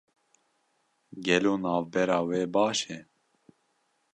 Gelo 1.23 1.53
navbera 1.63 2.17
we 2.27 2.39
baş 2.53 2.79
e? 2.95 2.97